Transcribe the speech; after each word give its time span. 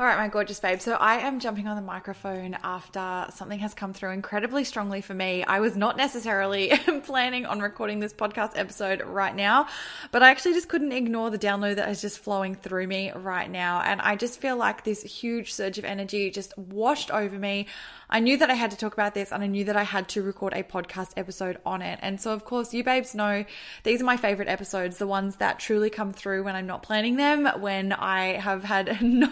All 0.00 0.06
right, 0.06 0.16
my 0.16 0.28
gorgeous 0.28 0.60
babe. 0.60 0.80
So 0.80 0.92
I 0.92 1.16
am 1.26 1.40
jumping 1.40 1.66
on 1.66 1.74
the 1.74 1.82
microphone 1.82 2.56
after 2.62 3.26
something 3.34 3.58
has 3.58 3.74
come 3.74 3.92
through 3.92 4.12
incredibly 4.12 4.62
strongly 4.62 5.00
for 5.00 5.12
me. 5.12 5.42
I 5.42 5.58
was 5.58 5.76
not 5.76 5.96
necessarily 5.96 6.68
planning 7.02 7.46
on 7.46 7.58
recording 7.58 7.98
this 7.98 8.12
podcast 8.12 8.52
episode 8.54 9.02
right 9.02 9.34
now, 9.34 9.66
but 10.12 10.22
I 10.22 10.30
actually 10.30 10.54
just 10.54 10.68
couldn't 10.68 10.92
ignore 10.92 11.30
the 11.30 11.38
download 11.38 11.76
that 11.76 11.88
is 11.88 12.00
just 12.00 12.20
flowing 12.20 12.54
through 12.54 12.86
me 12.86 13.10
right 13.10 13.50
now. 13.50 13.80
And 13.80 14.00
I 14.00 14.14
just 14.14 14.40
feel 14.40 14.56
like 14.56 14.84
this 14.84 15.02
huge 15.02 15.52
surge 15.52 15.78
of 15.78 15.84
energy 15.84 16.30
just 16.30 16.56
washed 16.56 17.10
over 17.10 17.36
me. 17.36 17.66
I 18.10 18.20
knew 18.20 18.38
that 18.38 18.50
I 18.50 18.54
had 18.54 18.70
to 18.70 18.76
talk 18.76 18.94
about 18.94 19.14
this 19.14 19.32
and 19.32 19.42
I 19.42 19.48
knew 19.48 19.64
that 19.64 19.76
I 19.76 19.82
had 19.82 20.08
to 20.10 20.22
record 20.22 20.54
a 20.54 20.62
podcast 20.62 21.10
episode 21.16 21.58
on 21.66 21.82
it. 21.82 21.98
And 22.02 22.20
so, 22.20 22.32
of 22.32 22.44
course, 22.44 22.72
you 22.72 22.82
babes 22.82 23.14
know 23.14 23.44
these 23.82 24.00
are 24.00 24.04
my 24.04 24.16
favorite 24.16 24.48
episodes, 24.48 24.96
the 24.96 25.06
ones 25.06 25.36
that 25.36 25.58
truly 25.58 25.90
come 25.90 26.12
through 26.12 26.44
when 26.44 26.54
I'm 26.54 26.66
not 26.66 26.82
planning 26.82 27.16
them, 27.16 27.46
when 27.60 27.92
I 27.92 28.38
have 28.38 28.64
had 28.64 29.02
no 29.02 29.28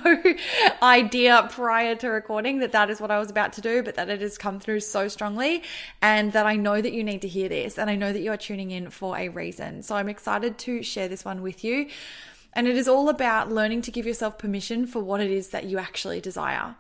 idea 0.83 1.49
prior 1.51 1.95
to 1.97 2.09
recording 2.09 2.59
that 2.61 2.73
that 2.73 2.91
is 2.91 3.01
what 3.01 3.11
I 3.11 3.19
was 3.19 3.31
about 3.31 3.53
to 3.55 3.61
do, 3.61 3.83
but 3.83 3.95
that 3.97 4.09
it 4.09 4.21
has 4.21 4.39
come 4.39 4.61
through 4.61 4.81
so 4.81 5.09
strongly 5.09 5.62
and 6.03 6.33
that 6.33 6.47
I 6.47 6.57
know 6.57 6.81
that 6.81 6.93
you 6.93 7.05
need 7.05 7.23
to 7.23 7.29
hear 7.29 7.49
this 7.49 7.79
and 7.79 7.91
I 7.91 7.97
know 7.97 8.12
that 8.12 8.21
you 8.21 8.31
are 8.33 8.37
tuning 8.37 8.71
in 8.71 8.91
for 8.91 9.17
a 9.17 9.29
reason. 9.29 9.83
So 9.83 9.97
I'm 9.97 10.09
excited 10.09 10.59
to 10.59 10.83
share 10.83 11.09
this 11.09 11.25
one 11.25 11.43
with 11.43 11.65
you. 11.65 11.89
And 12.53 12.67
it 12.67 12.77
is 12.77 12.89
all 12.89 13.09
about 13.09 13.53
learning 13.53 13.83
to 13.83 13.91
give 13.91 14.07
yourself 14.07 14.39
permission 14.39 14.87
for 14.87 15.00
what 15.00 15.21
it 15.21 15.31
is 15.31 15.49
that 15.49 15.65
you 15.65 15.78
actually 15.78 16.21
desire. 16.21 16.77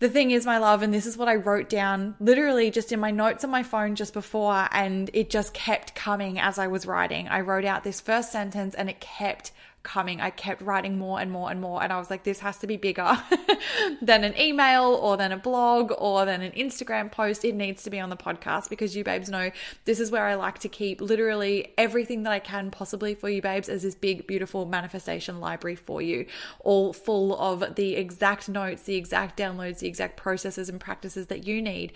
The 0.00 0.08
thing 0.08 0.30
is, 0.30 0.46
my 0.46 0.56
love, 0.56 0.82
and 0.82 0.94
this 0.94 1.04
is 1.04 1.18
what 1.18 1.28
I 1.28 1.34
wrote 1.34 1.68
down 1.68 2.16
literally 2.18 2.70
just 2.70 2.90
in 2.90 2.98
my 2.98 3.10
notes 3.10 3.44
on 3.44 3.50
my 3.50 3.62
phone 3.62 3.94
just 3.94 4.14
before, 4.14 4.66
and 4.72 5.10
it 5.12 5.28
just 5.28 5.52
kept 5.52 5.94
coming 5.94 6.40
as 6.40 6.58
I 6.58 6.68
was 6.68 6.86
writing. 6.86 7.28
I 7.28 7.42
wrote 7.42 7.66
out 7.66 7.84
this 7.84 8.00
first 8.00 8.32
sentence 8.32 8.74
and 8.74 8.88
it 8.88 8.98
kept 8.98 9.52
coming. 9.82 10.20
I 10.20 10.30
kept 10.30 10.62
writing 10.62 10.98
more 10.98 11.20
and 11.20 11.30
more 11.30 11.50
and 11.50 11.60
more. 11.60 11.82
And 11.82 11.92
I 11.92 11.98
was 11.98 12.10
like, 12.10 12.24
this 12.24 12.40
has 12.40 12.58
to 12.58 12.66
be 12.66 12.76
bigger 12.76 13.18
than 14.02 14.24
an 14.24 14.38
email 14.38 14.84
or 14.84 15.16
than 15.16 15.32
a 15.32 15.36
blog 15.36 15.92
or 15.96 16.24
than 16.24 16.42
an 16.42 16.52
Instagram 16.52 17.10
post. 17.10 17.44
It 17.44 17.54
needs 17.54 17.82
to 17.84 17.90
be 17.90 17.98
on 17.98 18.10
the 18.10 18.16
podcast 18.16 18.68
because 18.68 18.94
you 18.94 19.04
babes 19.04 19.28
know 19.28 19.50
this 19.84 19.98
is 19.98 20.10
where 20.10 20.26
I 20.26 20.34
like 20.34 20.58
to 20.60 20.68
keep 20.68 21.00
literally 21.00 21.72
everything 21.78 22.24
that 22.24 22.32
I 22.32 22.38
can 22.38 22.70
possibly 22.70 23.14
for 23.14 23.28
you 23.28 23.40
babes 23.40 23.68
as 23.68 23.82
this 23.82 23.94
big, 23.94 24.26
beautiful 24.26 24.66
manifestation 24.66 25.40
library 25.40 25.76
for 25.76 26.02
you, 26.02 26.26
all 26.60 26.92
full 26.92 27.38
of 27.38 27.76
the 27.76 27.96
exact 27.96 28.48
notes, 28.48 28.82
the 28.82 28.96
exact 28.96 29.38
downloads, 29.38 29.78
the 29.78 29.88
exact 29.88 30.16
processes 30.16 30.68
and 30.68 30.80
practices 30.80 31.28
that 31.28 31.46
you 31.46 31.62
need 31.62 31.92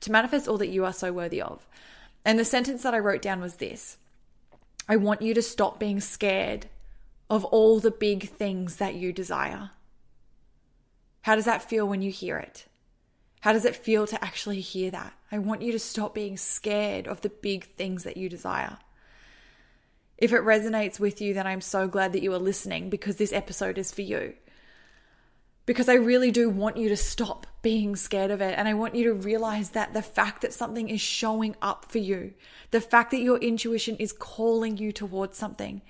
to 0.00 0.12
manifest 0.12 0.46
all 0.46 0.58
that 0.58 0.68
you 0.68 0.84
are 0.84 0.92
so 0.92 1.12
worthy 1.12 1.42
of. 1.42 1.66
And 2.24 2.38
the 2.38 2.44
sentence 2.44 2.82
that 2.82 2.94
I 2.94 2.98
wrote 2.98 3.22
down 3.22 3.40
was 3.40 3.56
this. 3.56 3.98
I 4.88 4.96
want 4.96 5.22
you 5.22 5.34
to 5.34 5.42
stop 5.42 5.78
being 5.78 6.00
scared 6.00 6.66
of 7.34 7.44
all 7.46 7.80
the 7.80 7.90
big 7.90 8.28
things 8.28 8.76
that 8.76 8.94
you 8.94 9.12
desire. 9.12 9.70
How 11.22 11.34
does 11.34 11.46
that 11.46 11.68
feel 11.68 11.84
when 11.84 12.00
you 12.00 12.12
hear 12.12 12.38
it? 12.38 12.66
How 13.40 13.52
does 13.52 13.64
it 13.64 13.74
feel 13.74 14.06
to 14.06 14.24
actually 14.24 14.60
hear 14.60 14.92
that? 14.92 15.14
I 15.32 15.38
want 15.38 15.60
you 15.60 15.72
to 15.72 15.80
stop 15.80 16.14
being 16.14 16.36
scared 16.36 17.08
of 17.08 17.22
the 17.22 17.30
big 17.30 17.64
things 17.64 18.04
that 18.04 18.16
you 18.16 18.28
desire. 18.28 18.78
If 20.16 20.32
it 20.32 20.42
resonates 20.42 21.00
with 21.00 21.20
you, 21.20 21.34
then 21.34 21.44
I'm 21.44 21.60
so 21.60 21.88
glad 21.88 22.12
that 22.12 22.22
you 22.22 22.32
are 22.32 22.38
listening 22.38 22.88
because 22.88 23.16
this 23.16 23.32
episode 23.32 23.78
is 23.78 23.90
for 23.90 24.02
you. 24.02 24.34
Because 25.66 25.88
I 25.88 25.94
really 25.94 26.30
do 26.30 26.48
want 26.48 26.76
you 26.76 26.88
to 26.90 26.96
stop 26.96 27.48
being 27.62 27.96
scared 27.96 28.30
of 28.30 28.40
it. 28.42 28.56
And 28.56 28.68
I 28.68 28.74
want 28.74 28.94
you 28.94 29.04
to 29.04 29.14
realize 29.14 29.70
that 29.70 29.92
the 29.92 30.02
fact 30.02 30.42
that 30.42 30.52
something 30.52 30.88
is 30.88 31.00
showing 31.00 31.56
up 31.60 31.90
for 31.90 31.98
you, 31.98 32.34
the 32.70 32.80
fact 32.80 33.10
that 33.10 33.22
your 33.22 33.38
intuition 33.38 33.96
is 33.96 34.12
calling 34.12 34.76
you 34.76 34.92
towards 34.92 35.36
something, 35.36 35.82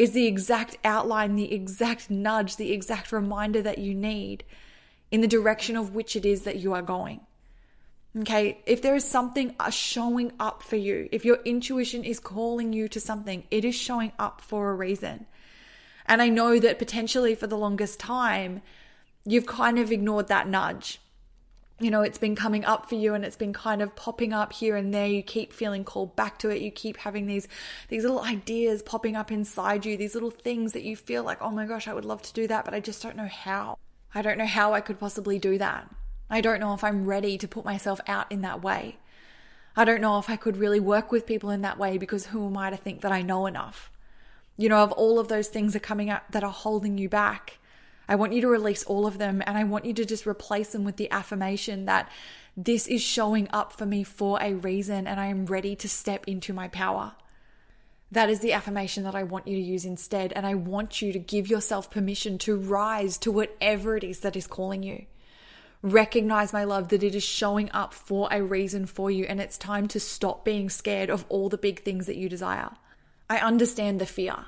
is 0.00 0.12
the 0.12 0.26
exact 0.26 0.78
outline, 0.82 1.36
the 1.36 1.52
exact 1.52 2.08
nudge, 2.08 2.56
the 2.56 2.72
exact 2.72 3.12
reminder 3.12 3.60
that 3.60 3.76
you 3.76 3.94
need 3.94 4.42
in 5.10 5.20
the 5.20 5.28
direction 5.28 5.76
of 5.76 5.94
which 5.94 6.16
it 6.16 6.24
is 6.24 6.44
that 6.44 6.56
you 6.56 6.72
are 6.72 6.80
going. 6.80 7.20
Okay, 8.20 8.62
if 8.64 8.80
there 8.80 8.96
is 8.96 9.04
something 9.04 9.54
uh, 9.60 9.68
showing 9.68 10.32
up 10.40 10.62
for 10.62 10.76
you, 10.76 11.06
if 11.12 11.26
your 11.26 11.40
intuition 11.44 12.02
is 12.02 12.18
calling 12.18 12.72
you 12.72 12.88
to 12.88 12.98
something, 12.98 13.44
it 13.50 13.62
is 13.62 13.74
showing 13.74 14.12
up 14.18 14.40
for 14.40 14.70
a 14.70 14.74
reason. 14.74 15.26
And 16.06 16.22
I 16.22 16.30
know 16.30 16.58
that 16.58 16.78
potentially 16.78 17.34
for 17.34 17.46
the 17.46 17.58
longest 17.58 18.00
time, 18.00 18.62
you've 19.26 19.44
kind 19.44 19.78
of 19.78 19.92
ignored 19.92 20.28
that 20.28 20.48
nudge 20.48 20.98
you 21.80 21.90
know, 21.90 22.02
it's 22.02 22.18
been 22.18 22.36
coming 22.36 22.64
up 22.66 22.90
for 22.90 22.94
you 22.94 23.14
and 23.14 23.24
it's 23.24 23.36
been 23.36 23.54
kind 23.54 23.80
of 23.80 23.96
popping 23.96 24.34
up 24.34 24.52
here 24.52 24.76
and 24.76 24.92
there. 24.92 25.06
You 25.06 25.22
keep 25.22 25.50
feeling 25.50 25.82
called 25.82 26.14
back 26.14 26.38
to 26.40 26.50
it. 26.50 26.60
You 26.60 26.70
keep 26.70 26.98
having 26.98 27.26
these, 27.26 27.48
these 27.88 28.02
little 28.02 28.20
ideas 28.20 28.82
popping 28.82 29.16
up 29.16 29.32
inside 29.32 29.86
you, 29.86 29.96
these 29.96 30.14
little 30.14 30.30
things 30.30 30.74
that 30.74 30.82
you 30.82 30.94
feel 30.94 31.24
like, 31.24 31.38
oh 31.40 31.50
my 31.50 31.64
gosh, 31.64 31.88
I 31.88 31.94
would 31.94 32.04
love 32.04 32.20
to 32.22 32.34
do 32.34 32.46
that, 32.48 32.66
but 32.66 32.74
I 32.74 32.80
just 32.80 33.02
don't 33.02 33.16
know 33.16 33.28
how. 33.28 33.78
I 34.14 34.20
don't 34.20 34.36
know 34.36 34.46
how 34.46 34.74
I 34.74 34.82
could 34.82 35.00
possibly 35.00 35.38
do 35.38 35.56
that. 35.56 35.88
I 36.28 36.42
don't 36.42 36.60
know 36.60 36.74
if 36.74 36.84
I'm 36.84 37.06
ready 37.06 37.38
to 37.38 37.48
put 37.48 37.64
myself 37.64 37.98
out 38.06 38.30
in 38.30 38.42
that 38.42 38.62
way. 38.62 38.98
I 39.74 39.84
don't 39.84 40.02
know 40.02 40.18
if 40.18 40.28
I 40.28 40.36
could 40.36 40.58
really 40.58 40.80
work 40.80 41.10
with 41.10 41.26
people 41.26 41.48
in 41.48 41.62
that 41.62 41.78
way 41.78 41.96
because 41.96 42.26
who 42.26 42.46
am 42.46 42.58
I 42.58 42.70
to 42.70 42.76
think 42.76 43.00
that 43.00 43.12
I 43.12 43.22
know 43.22 43.46
enough? 43.46 43.90
You 44.58 44.68
know, 44.68 44.82
of 44.82 44.92
all 44.92 45.18
of 45.18 45.28
those 45.28 45.48
things 45.48 45.74
are 45.74 45.80
coming 45.80 46.10
up 46.10 46.30
that 46.32 46.44
are 46.44 46.52
holding 46.52 46.98
you 46.98 47.08
back 47.08 47.58
I 48.10 48.16
want 48.16 48.32
you 48.32 48.40
to 48.40 48.48
release 48.48 48.82
all 48.82 49.06
of 49.06 49.18
them 49.18 49.40
and 49.46 49.56
I 49.56 49.62
want 49.62 49.84
you 49.84 49.94
to 49.94 50.04
just 50.04 50.26
replace 50.26 50.70
them 50.70 50.82
with 50.82 50.96
the 50.96 51.08
affirmation 51.12 51.84
that 51.84 52.10
this 52.56 52.88
is 52.88 53.00
showing 53.00 53.48
up 53.52 53.72
for 53.72 53.86
me 53.86 54.02
for 54.02 54.36
a 54.42 54.54
reason 54.54 55.06
and 55.06 55.20
I 55.20 55.26
am 55.26 55.46
ready 55.46 55.76
to 55.76 55.88
step 55.88 56.26
into 56.26 56.52
my 56.52 56.66
power. 56.66 57.12
That 58.10 58.28
is 58.28 58.40
the 58.40 58.52
affirmation 58.52 59.04
that 59.04 59.14
I 59.14 59.22
want 59.22 59.46
you 59.46 59.54
to 59.54 59.62
use 59.62 59.84
instead. 59.84 60.32
And 60.32 60.44
I 60.44 60.56
want 60.56 61.00
you 61.00 61.12
to 61.12 61.20
give 61.20 61.46
yourself 61.48 61.88
permission 61.88 62.36
to 62.38 62.56
rise 62.56 63.16
to 63.18 63.30
whatever 63.30 63.96
it 63.96 64.02
is 64.02 64.18
that 64.20 64.34
is 64.34 64.48
calling 64.48 64.82
you. 64.82 65.06
Recognize, 65.80 66.52
my 66.52 66.64
love, 66.64 66.88
that 66.88 67.04
it 67.04 67.14
is 67.14 67.22
showing 67.22 67.70
up 67.70 67.94
for 67.94 68.28
a 68.32 68.42
reason 68.42 68.86
for 68.86 69.12
you. 69.12 69.24
And 69.26 69.40
it's 69.40 69.56
time 69.56 69.86
to 69.86 70.00
stop 70.00 70.44
being 70.44 70.68
scared 70.68 71.10
of 71.10 71.24
all 71.28 71.48
the 71.48 71.56
big 71.56 71.84
things 71.84 72.06
that 72.06 72.16
you 72.16 72.28
desire. 72.28 72.70
I 73.30 73.38
understand 73.38 74.00
the 74.00 74.06
fear. 74.06 74.46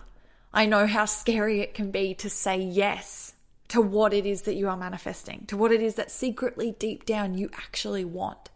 I 0.53 0.67
know 0.67 0.89
how 0.89 1.05
scary 1.05 1.61
it 1.61 1.75
can 1.75 1.93
be 1.93 2.15
to 2.15 2.29
say 2.29 2.59
yes 2.59 3.35
to 3.69 3.81
what 3.81 4.13
it 4.13 4.27
is 4.27 4.43
that 4.43 4.55
you 4.55 4.69
are 4.69 4.77
manifesting, 4.77 5.45
to 5.47 5.57
what 5.57 5.73
it 5.73 5.83
is 5.83 5.95
that 5.95 6.11
secretly 6.11 6.73
deep 6.79 7.07
down 7.07 7.35
you 7.35 7.51
actually 7.55 8.05
want. 8.05 8.51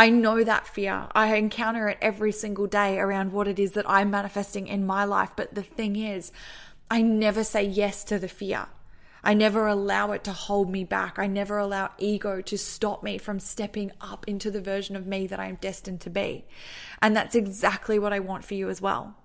I 0.00 0.08
know 0.08 0.42
that 0.44 0.66
fear. 0.66 1.08
I 1.14 1.36
encounter 1.36 1.88
it 1.88 1.98
every 2.00 2.32
single 2.32 2.66
day 2.66 2.98
around 2.98 3.32
what 3.32 3.46
it 3.46 3.58
is 3.58 3.72
that 3.72 3.88
I'm 3.88 4.10
manifesting 4.10 4.66
in 4.66 4.86
my 4.86 5.04
life. 5.04 5.32
But 5.36 5.54
the 5.54 5.62
thing 5.62 5.96
is, 5.96 6.32
I 6.90 7.02
never 7.02 7.44
say 7.44 7.64
yes 7.64 8.02
to 8.04 8.18
the 8.18 8.26
fear. 8.26 8.68
I 9.22 9.34
never 9.34 9.66
allow 9.66 10.12
it 10.12 10.24
to 10.24 10.32
hold 10.32 10.70
me 10.70 10.84
back. 10.84 11.18
I 11.18 11.26
never 11.26 11.58
allow 11.58 11.90
ego 11.98 12.40
to 12.40 12.56
stop 12.56 13.02
me 13.02 13.18
from 13.18 13.38
stepping 13.38 13.92
up 14.00 14.26
into 14.26 14.50
the 14.50 14.62
version 14.62 14.96
of 14.96 15.06
me 15.06 15.26
that 15.26 15.38
I 15.38 15.48
am 15.48 15.58
destined 15.60 16.00
to 16.00 16.10
be. 16.10 16.46
And 17.02 17.14
that's 17.14 17.34
exactly 17.34 17.98
what 17.98 18.14
I 18.14 18.20
want 18.20 18.46
for 18.46 18.54
you 18.54 18.70
as 18.70 18.80
well. 18.80 19.16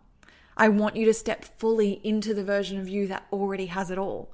I 0.58 0.68
want 0.68 0.98
you 0.98 1.06
to 1.06 1.14
step 1.14 1.46
fully 1.46 2.02
into 2.04 2.34
the 2.34 2.44
version 2.44 2.80
of 2.80 2.90
you 2.90 3.08
that 3.08 3.28
already 3.32 3.68
has 3.68 3.90
it 3.92 3.98
all 3.98 4.30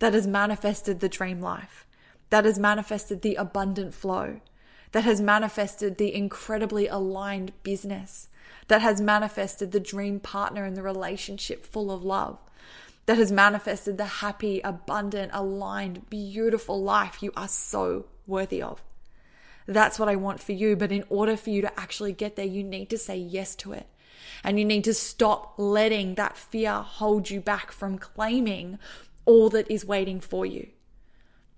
that 0.00 0.12
has 0.12 0.26
manifested 0.26 1.00
the 1.00 1.08
dream 1.08 1.40
life, 1.40 1.86
that 2.30 2.44
has 2.44 2.58
manifested 2.58 3.22
the 3.22 3.36
abundant 3.36 3.94
flow, 3.94 4.40
that 4.92 5.04
has 5.04 5.20
manifested 5.20 5.96
the 5.96 6.12
incredibly 6.14 6.88
aligned 6.88 7.52
business, 7.62 8.28
that 8.68 8.82
has 8.82 9.00
manifested 9.00 9.72
the 9.72 9.80
dream 9.80 10.18
partner 10.18 10.64
and 10.64 10.76
the 10.76 10.82
relationship 10.82 11.64
full 11.64 11.90
of 11.90 12.04
love, 12.04 12.38
that 13.06 13.18
has 13.18 13.30
manifested 13.32 13.96
the 13.96 14.04
happy, 14.04 14.60
abundant, 14.60 15.30
aligned, 15.32 16.08
beautiful 16.10 16.82
life 16.82 17.22
you 17.22 17.32
are 17.36 17.48
so 17.48 18.06
worthy 18.26 18.62
of. 18.62 18.82
That's 19.66 19.98
what 19.98 20.08
I 20.08 20.16
want 20.16 20.40
for 20.40 20.52
you. 20.52 20.76
But 20.76 20.92
in 20.92 21.04
order 21.08 21.36
for 21.36 21.50
you 21.50 21.62
to 21.62 21.80
actually 21.80 22.12
get 22.12 22.36
there, 22.36 22.46
you 22.46 22.64
need 22.64 22.90
to 22.90 22.98
say 22.98 23.16
yes 23.16 23.54
to 23.56 23.72
it. 23.72 23.86
And 24.42 24.58
you 24.58 24.64
need 24.64 24.84
to 24.84 24.94
stop 24.94 25.54
letting 25.58 26.14
that 26.14 26.36
fear 26.36 26.72
hold 26.72 27.30
you 27.30 27.40
back 27.40 27.72
from 27.72 27.98
claiming 27.98 28.78
all 29.24 29.50
that 29.50 29.70
is 29.70 29.84
waiting 29.84 30.20
for 30.20 30.44
you. 30.46 30.68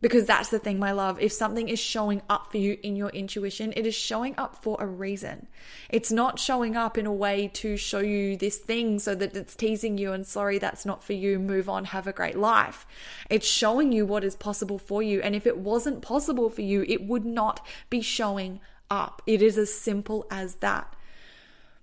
Because 0.02 0.24
that's 0.24 0.48
the 0.48 0.58
thing, 0.58 0.80
my 0.80 0.90
love. 0.90 1.20
If 1.20 1.30
something 1.32 1.68
is 1.68 1.78
showing 1.78 2.22
up 2.28 2.50
for 2.50 2.58
you 2.58 2.76
in 2.82 2.96
your 2.96 3.10
intuition, 3.10 3.72
it 3.76 3.86
is 3.86 3.94
showing 3.94 4.34
up 4.36 4.60
for 4.60 4.76
a 4.80 4.86
reason. 4.86 5.46
It's 5.88 6.10
not 6.10 6.40
showing 6.40 6.76
up 6.76 6.98
in 6.98 7.06
a 7.06 7.12
way 7.12 7.48
to 7.54 7.76
show 7.76 8.00
you 8.00 8.36
this 8.36 8.58
thing 8.58 8.98
so 8.98 9.14
that 9.14 9.36
it's 9.36 9.54
teasing 9.54 9.98
you 9.98 10.12
and 10.12 10.26
sorry, 10.26 10.58
that's 10.58 10.84
not 10.84 11.04
for 11.04 11.12
you. 11.12 11.38
Move 11.38 11.68
on, 11.68 11.84
have 11.84 12.08
a 12.08 12.12
great 12.12 12.36
life. 12.36 12.84
It's 13.30 13.46
showing 13.46 13.92
you 13.92 14.04
what 14.04 14.24
is 14.24 14.34
possible 14.34 14.78
for 14.78 15.04
you. 15.04 15.20
And 15.20 15.36
if 15.36 15.46
it 15.46 15.58
wasn't 15.58 16.02
possible 16.02 16.50
for 16.50 16.62
you, 16.62 16.84
it 16.88 17.06
would 17.06 17.24
not 17.24 17.64
be 17.88 18.00
showing 18.00 18.58
up. 18.90 19.22
It 19.24 19.40
is 19.40 19.56
as 19.56 19.72
simple 19.72 20.26
as 20.32 20.56
that. 20.56 20.96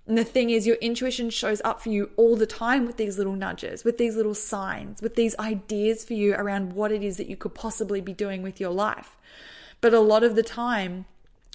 And 0.10 0.18
the 0.18 0.24
thing 0.24 0.50
is, 0.50 0.66
your 0.66 0.78
intuition 0.78 1.30
shows 1.30 1.62
up 1.64 1.84
for 1.84 1.90
you 1.90 2.10
all 2.18 2.36
the 2.36 2.48
time 2.48 2.88
with 2.88 2.98
these 2.98 3.20
little 3.20 3.36
nudges, 3.36 3.84
with 3.84 4.00
these 4.00 4.16
little 4.16 4.34
signs, 4.34 5.04
with 5.04 5.14
these 5.14 5.38
ideas 5.38 6.04
for 6.04 6.16
you 6.16 6.34
around 6.34 6.74
what 6.74 6.92
it 6.92 7.04
is 7.04 7.18
that 7.18 7.30
you 7.30 7.38
could 7.38 7.54
possibly 7.54 8.02
be 8.02 8.12
doing 8.12 8.42
with 8.42 8.60
your 8.60 8.72
life. 8.72 9.16
But 9.82 9.94
a 9.94 10.00
lot 10.00 10.24
of 10.24 10.36
the 10.36 10.42
time, 10.42 11.06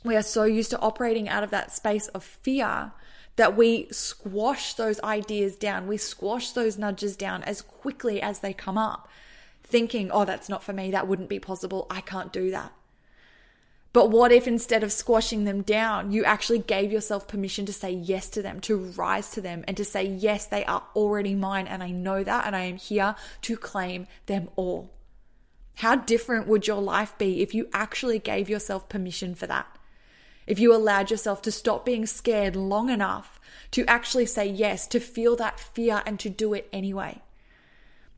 we 0.04 0.14
are 0.14 0.22
so 0.22 0.44
used 0.44 0.70
to 0.70 0.78
operating 0.78 1.28
out 1.28 1.42
of 1.42 1.50
that 1.50 1.72
space 1.72 2.06
of 2.08 2.22
fear 2.22 2.92
that 3.34 3.56
we 3.56 3.88
squash 3.90 4.74
those 4.74 5.00
ideas 5.00 5.56
down. 5.56 5.88
We 5.88 5.96
squash 5.96 6.52
those 6.52 6.78
nudges 6.78 7.16
down 7.16 7.42
as 7.42 7.60
quickly 7.60 8.22
as 8.22 8.38
they 8.38 8.52
come 8.52 8.78
up, 8.78 9.08
thinking, 9.64 10.12
oh, 10.12 10.24
that's 10.24 10.48
not 10.48 10.62
for 10.62 10.72
me. 10.72 10.92
That 10.92 11.08
wouldn't 11.08 11.28
be 11.28 11.40
possible. 11.40 11.88
I 11.90 12.00
can't 12.00 12.32
do 12.32 12.52
that. 12.52 12.72
But 13.94 14.10
what 14.10 14.32
if 14.32 14.48
instead 14.48 14.82
of 14.82 14.92
squashing 14.92 15.44
them 15.44 15.62
down, 15.62 16.10
you 16.10 16.24
actually 16.24 16.58
gave 16.58 16.90
yourself 16.90 17.28
permission 17.28 17.64
to 17.66 17.72
say 17.72 17.92
yes 17.92 18.28
to 18.30 18.42
them, 18.42 18.58
to 18.62 18.76
rise 18.76 19.30
to 19.30 19.40
them, 19.40 19.64
and 19.68 19.76
to 19.76 19.84
say, 19.84 20.04
yes, 20.04 20.46
they 20.46 20.64
are 20.64 20.82
already 20.96 21.32
mine, 21.36 21.68
and 21.68 21.80
I 21.80 21.92
know 21.92 22.24
that, 22.24 22.44
and 22.44 22.56
I 22.56 22.64
am 22.64 22.76
here 22.76 23.14
to 23.42 23.56
claim 23.56 24.08
them 24.26 24.48
all? 24.56 24.90
How 25.76 25.94
different 25.94 26.48
would 26.48 26.66
your 26.66 26.82
life 26.82 27.16
be 27.18 27.40
if 27.40 27.54
you 27.54 27.68
actually 27.72 28.18
gave 28.18 28.50
yourself 28.50 28.88
permission 28.88 29.36
for 29.36 29.46
that? 29.46 29.68
If 30.44 30.58
you 30.58 30.74
allowed 30.74 31.12
yourself 31.12 31.40
to 31.42 31.52
stop 31.52 31.86
being 31.86 32.04
scared 32.04 32.56
long 32.56 32.90
enough 32.90 33.38
to 33.70 33.86
actually 33.86 34.26
say 34.26 34.44
yes, 34.44 34.88
to 34.88 34.98
feel 34.98 35.36
that 35.36 35.60
fear, 35.60 36.02
and 36.04 36.18
to 36.18 36.28
do 36.28 36.52
it 36.52 36.68
anyway 36.72 37.22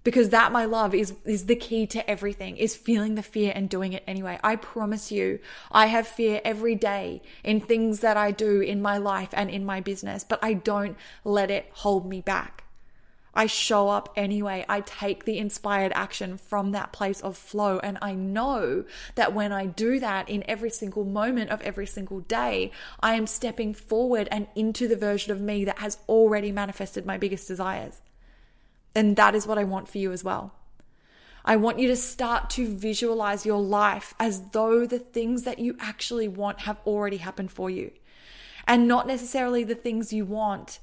because 0.06 0.28
that 0.28 0.52
my 0.52 0.64
love 0.64 0.94
is 0.94 1.14
is 1.24 1.46
the 1.46 1.56
key 1.56 1.84
to 1.84 2.08
everything 2.08 2.56
is 2.56 2.76
feeling 2.76 3.16
the 3.16 3.22
fear 3.24 3.52
and 3.56 3.68
doing 3.68 3.92
it 3.92 4.04
anyway 4.06 4.38
i 4.44 4.54
promise 4.54 5.10
you 5.10 5.40
i 5.72 5.86
have 5.86 6.06
fear 6.06 6.40
every 6.44 6.76
day 6.76 7.20
in 7.42 7.60
things 7.60 8.00
that 8.00 8.16
i 8.16 8.30
do 8.30 8.60
in 8.60 8.80
my 8.80 8.96
life 8.96 9.30
and 9.32 9.50
in 9.50 9.66
my 9.66 9.80
business 9.80 10.22
but 10.22 10.38
i 10.42 10.52
don't 10.52 10.96
let 11.24 11.50
it 11.50 11.68
hold 11.72 12.06
me 12.06 12.20
back 12.20 12.62
I 13.38 13.44
show 13.44 13.90
up 13.90 14.14
anyway. 14.16 14.64
I 14.66 14.80
take 14.80 15.26
the 15.26 15.36
inspired 15.36 15.92
action 15.94 16.38
from 16.38 16.72
that 16.72 16.90
place 16.90 17.20
of 17.20 17.36
flow. 17.36 17.78
And 17.80 17.98
I 18.00 18.14
know 18.14 18.86
that 19.14 19.34
when 19.34 19.52
I 19.52 19.66
do 19.66 20.00
that 20.00 20.30
in 20.30 20.42
every 20.48 20.70
single 20.70 21.04
moment 21.04 21.50
of 21.50 21.60
every 21.60 21.84
single 21.84 22.20
day, 22.20 22.72
I 23.00 23.14
am 23.14 23.26
stepping 23.26 23.74
forward 23.74 24.26
and 24.30 24.46
into 24.54 24.88
the 24.88 24.96
version 24.96 25.32
of 25.32 25.42
me 25.42 25.66
that 25.66 25.80
has 25.80 25.98
already 26.08 26.50
manifested 26.50 27.04
my 27.04 27.18
biggest 27.18 27.46
desires. 27.46 28.00
And 28.96 29.14
that 29.16 29.34
is 29.34 29.46
what 29.46 29.58
I 29.58 29.64
want 29.64 29.88
for 29.88 29.98
you 29.98 30.10
as 30.10 30.24
well. 30.24 30.52
I 31.44 31.54
want 31.56 31.78
you 31.78 31.86
to 31.88 31.96
start 31.96 32.48
to 32.50 32.66
visualize 32.66 33.44
your 33.44 33.60
life 33.60 34.14
as 34.18 34.40
though 34.52 34.86
the 34.86 34.98
things 34.98 35.42
that 35.42 35.58
you 35.58 35.76
actually 35.78 36.28
want 36.28 36.60
have 36.60 36.80
already 36.86 37.18
happened 37.18 37.52
for 37.52 37.68
you. 37.68 37.90
And 38.66 38.88
not 38.88 39.06
necessarily 39.06 39.62
the 39.64 39.74
things 39.74 40.14
you 40.14 40.24
want 40.24 40.80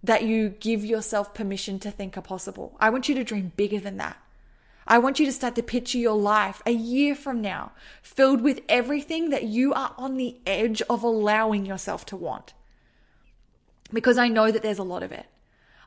that 0.00 0.22
you 0.22 0.50
give 0.50 0.84
yourself 0.84 1.34
permission 1.34 1.80
to 1.80 1.90
think 1.90 2.16
are 2.16 2.22
possible. 2.22 2.76
I 2.78 2.88
want 2.88 3.08
you 3.08 3.16
to 3.16 3.24
dream 3.24 3.50
bigger 3.56 3.80
than 3.80 3.96
that. 3.96 4.16
I 4.86 4.98
want 4.98 5.18
you 5.18 5.26
to 5.26 5.32
start 5.32 5.56
to 5.56 5.62
picture 5.64 5.98
your 5.98 6.16
life 6.16 6.62
a 6.64 6.70
year 6.70 7.16
from 7.16 7.42
now 7.42 7.72
filled 8.00 8.42
with 8.42 8.60
everything 8.68 9.30
that 9.30 9.42
you 9.42 9.74
are 9.74 9.92
on 9.98 10.16
the 10.16 10.36
edge 10.46 10.82
of 10.82 11.02
allowing 11.02 11.66
yourself 11.66 12.06
to 12.06 12.16
want. 12.16 12.54
Because 13.92 14.18
I 14.18 14.28
know 14.28 14.52
that 14.52 14.62
there's 14.62 14.78
a 14.78 14.84
lot 14.84 15.02
of 15.02 15.10
it. 15.10 15.26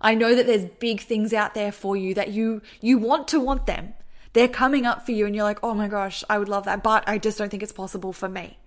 I 0.01 0.15
know 0.15 0.35
that 0.35 0.47
there's 0.47 0.65
big 0.65 1.01
things 1.01 1.33
out 1.33 1.53
there 1.53 1.71
for 1.71 1.97
you 1.97 2.13
that 2.13 2.29
you 2.29 2.61
you 2.81 2.97
want 2.97 3.27
to 3.29 3.39
want 3.39 3.65
them. 3.65 3.93
They're 4.33 4.47
coming 4.47 4.85
up 4.85 5.05
for 5.05 5.11
you 5.11 5.25
and 5.25 5.35
you're 5.35 5.43
like, 5.43 5.59
"Oh 5.63 5.73
my 5.73 5.87
gosh, 5.87 6.23
I 6.29 6.37
would 6.37 6.49
love 6.49 6.65
that, 6.65 6.83
but 6.83 7.03
I 7.07 7.17
just 7.17 7.37
don't 7.37 7.49
think 7.49 7.63
it's 7.63 7.71
possible 7.71 8.13
for 8.13 8.29
me." 8.29 8.57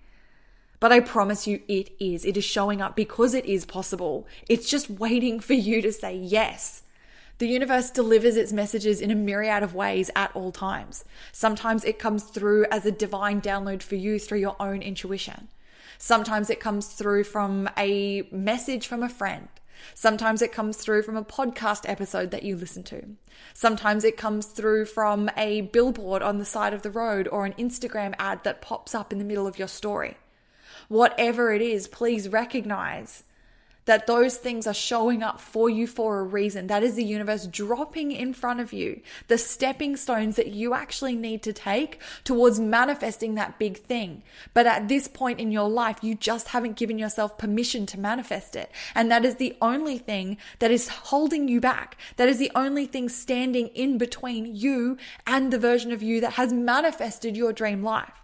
But 0.79 0.91
I 0.91 0.99
promise 0.99 1.47
you 1.47 1.61
it 1.67 1.91
is. 1.99 2.25
It 2.25 2.35
is 2.35 2.43
showing 2.43 2.81
up 2.81 2.95
because 2.95 3.33
it 3.33 3.45
is 3.45 3.65
possible. 3.65 4.27
It's 4.49 4.69
just 4.69 4.89
waiting 4.89 5.39
for 5.39 5.53
you 5.53 5.81
to 5.81 5.93
say 5.93 6.15
yes. 6.15 6.83
The 7.37 7.47
universe 7.47 7.89
delivers 7.89 8.35
its 8.35 8.53
messages 8.53 9.01
in 9.01 9.09
a 9.09 9.15
myriad 9.15 9.63
of 9.63 9.73
ways 9.73 10.11
at 10.15 10.35
all 10.35 10.51
times. 10.51 11.03
Sometimes 11.31 11.83
it 11.83 11.99
comes 11.99 12.23
through 12.23 12.65
as 12.69 12.85
a 12.85 12.91
divine 12.91 13.41
download 13.41 13.81
for 13.81 13.95
you 13.95 14.19
through 14.19 14.39
your 14.39 14.55
own 14.59 14.81
intuition. 14.81 15.47
Sometimes 15.97 16.49
it 16.49 16.59
comes 16.59 16.87
through 16.87 17.23
from 17.23 17.69
a 17.77 18.27
message 18.31 18.85
from 18.85 19.03
a 19.03 19.09
friend. 19.09 19.47
Sometimes 19.93 20.41
it 20.41 20.51
comes 20.51 20.77
through 20.77 21.03
from 21.03 21.17
a 21.17 21.23
podcast 21.23 21.87
episode 21.87 22.31
that 22.31 22.43
you 22.43 22.55
listen 22.55 22.83
to. 22.83 23.05
Sometimes 23.53 24.03
it 24.03 24.17
comes 24.17 24.45
through 24.45 24.85
from 24.85 25.29
a 25.37 25.61
billboard 25.61 26.21
on 26.21 26.37
the 26.37 26.45
side 26.45 26.73
of 26.73 26.81
the 26.81 26.91
road 26.91 27.27
or 27.27 27.45
an 27.45 27.53
Instagram 27.53 28.13
ad 28.17 28.43
that 28.43 28.61
pops 28.61 28.95
up 28.95 29.11
in 29.11 29.19
the 29.19 29.25
middle 29.25 29.47
of 29.47 29.59
your 29.59 29.67
story. 29.67 30.17
Whatever 30.87 31.53
it 31.53 31.61
is, 31.61 31.87
please 31.87 32.29
recognize 32.29 33.23
that 33.85 34.07
those 34.07 34.37
things 34.37 34.67
are 34.67 34.73
showing 34.73 35.23
up 35.23 35.39
for 35.39 35.69
you 35.69 35.87
for 35.87 36.19
a 36.19 36.23
reason. 36.23 36.67
That 36.67 36.83
is 36.83 36.95
the 36.95 37.03
universe 37.03 37.47
dropping 37.47 38.11
in 38.11 38.33
front 38.33 38.59
of 38.59 38.73
you 38.73 39.01
the 39.27 39.37
stepping 39.37 39.95
stones 39.95 40.35
that 40.35 40.47
you 40.47 40.73
actually 40.73 41.15
need 41.15 41.43
to 41.43 41.53
take 41.53 41.99
towards 42.23 42.59
manifesting 42.59 43.35
that 43.35 43.59
big 43.59 43.77
thing. 43.77 44.23
But 44.53 44.67
at 44.67 44.87
this 44.87 45.07
point 45.07 45.39
in 45.39 45.51
your 45.51 45.69
life, 45.69 45.97
you 46.01 46.15
just 46.15 46.49
haven't 46.49 46.77
given 46.77 46.97
yourself 46.97 47.37
permission 47.37 47.85
to 47.87 47.99
manifest 47.99 48.55
it. 48.55 48.71
And 48.95 49.11
that 49.11 49.25
is 49.25 49.35
the 49.35 49.55
only 49.61 49.97
thing 49.97 50.37
that 50.59 50.71
is 50.71 50.87
holding 50.87 51.47
you 51.47 51.59
back. 51.59 51.97
That 52.17 52.29
is 52.29 52.37
the 52.37 52.51
only 52.55 52.85
thing 52.85 53.09
standing 53.09 53.67
in 53.69 53.97
between 53.97 54.55
you 54.55 54.97
and 55.25 55.51
the 55.51 55.59
version 55.59 55.91
of 55.91 56.03
you 56.03 56.21
that 56.21 56.33
has 56.33 56.53
manifested 56.53 57.35
your 57.37 57.53
dream 57.53 57.83
life. 57.83 58.23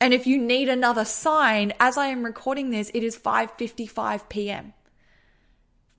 And 0.00 0.14
if 0.14 0.26
you 0.26 0.38
need 0.38 0.68
another 0.68 1.04
sign, 1.04 1.74
as 1.78 1.98
I 1.98 2.06
am 2.06 2.24
recording 2.24 2.70
this, 2.70 2.90
it 2.94 3.02
is 3.02 3.18
5:55 3.18 4.28
p.m. 4.30 4.72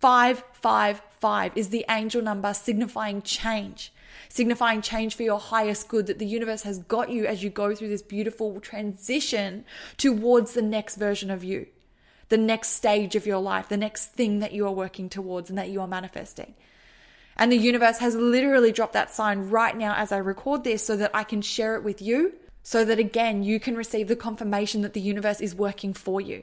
555 0.02 1.52
is 1.56 1.70
the 1.70 1.86
angel 1.88 2.24
number 2.24 2.56
signifying 2.56 3.22
change, 3.22 3.94
signifying 4.30 4.82
change 4.82 5.16
for 5.16 5.22
your 5.22 5.40
highest 5.40 5.88
good 5.90 6.08
that 6.08 6.18
the 6.18 6.26
universe 6.26 6.64
has 6.64 6.80
got 6.80 7.12
you 7.12 7.28
as 7.28 7.44
you 7.44 7.52
go 7.52 7.76
through 7.76 7.90
this 7.90 8.02
beautiful 8.02 8.60
transition 8.60 9.64
towards 9.98 10.54
the 10.54 10.62
next 10.64 10.96
version 10.96 11.30
of 11.30 11.44
you, 11.44 11.68
the 12.30 12.38
next 12.38 12.70
stage 12.70 13.16
of 13.16 13.28
your 13.28 13.38
life, 13.38 13.70
the 13.70 13.78
next 13.78 14.08
thing 14.08 14.40
that 14.40 14.54
you 14.54 14.66
are 14.66 14.74
working 14.74 15.08
towards 15.08 15.50
and 15.50 15.60
that 15.60 15.70
you 15.70 15.80
are 15.80 15.88
manifesting. 15.88 16.56
And 17.38 17.52
the 17.52 17.58
universe 17.58 18.00
has 18.00 18.16
literally 18.16 18.72
dropped 18.72 18.94
that 18.94 19.14
sign 19.14 19.52
right 19.52 19.78
now 19.78 19.94
as 19.96 20.12
I 20.12 20.18
record 20.18 20.64
this 20.64 20.84
so 20.84 20.98
that 20.98 21.12
I 21.14 21.24
can 21.24 21.44
share 21.44 21.76
it 21.76 21.84
with 21.84 22.02
you, 22.02 22.34
so 22.64 22.84
that 22.86 22.98
again, 22.98 23.44
you 23.44 23.60
can 23.60 23.76
receive 23.76 24.08
the 24.08 24.16
confirmation 24.16 24.82
that 24.82 24.94
the 24.94 25.00
universe 25.00 25.42
is 25.42 25.54
working 25.54 25.94
for 25.94 26.20
you 26.20 26.42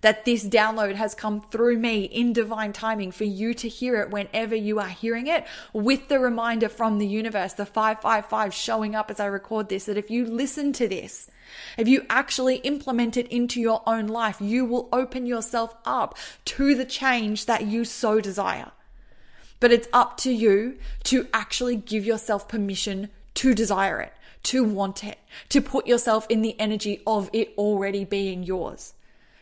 that 0.00 0.24
this 0.24 0.44
download 0.44 0.94
has 0.94 1.14
come 1.14 1.40
through 1.40 1.78
me 1.78 2.04
in 2.04 2.32
divine 2.32 2.72
timing 2.72 3.10
for 3.10 3.24
you 3.24 3.52
to 3.54 3.68
hear 3.68 4.00
it 4.00 4.10
whenever 4.10 4.54
you 4.54 4.78
are 4.78 4.88
hearing 4.88 5.26
it 5.26 5.46
with 5.72 6.08
the 6.08 6.18
reminder 6.18 6.68
from 6.68 6.98
the 6.98 7.06
universe, 7.06 7.52
the 7.54 7.66
555 7.66 8.54
showing 8.54 8.94
up 8.94 9.10
as 9.10 9.20
I 9.20 9.26
record 9.26 9.68
this, 9.68 9.84
that 9.84 9.98
if 9.98 10.10
you 10.10 10.24
listen 10.24 10.72
to 10.74 10.88
this, 10.88 11.30
if 11.76 11.88
you 11.88 12.06
actually 12.08 12.56
implement 12.56 13.16
it 13.16 13.26
into 13.28 13.60
your 13.60 13.82
own 13.86 14.06
life, 14.06 14.40
you 14.40 14.64
will 14.64 14.88
open 14.92 15.26
yourself 15.26 15.74
up 15.84 16.16
to 16.46 16.74
the 16.74 16.84
change 16.84 17.46
that 17.46 17.66
you 17.66 17.84
so 17.84 18.20
desire. 18.20 18.70
But 19.58 19.72
it's 19.72 19.88
up 19.92 20.16
to 20.18 20.32
you 20.32 20.78
to 21.04 21.28
actually 21.34 21.76
give 21.76 22.06
yourself 22.06 22.48
permission 22.48 23.10
to 23.34 23.54
desire 23.54 24.00
it, 24.00 24.14
to 24.44 24.64
want 24.64 25.04
it, 25.04 25.18
to 25.50 25.60
put 25.60 25.86
yourself 25.86 26.26
in 26.30 26.40
the 26.40 26.58
energy 26.58 27.02
of 27.06 27.28
it 27.34 27.52
already 27.58 28.04
being 28.04 28.42
yours 28.42 28.94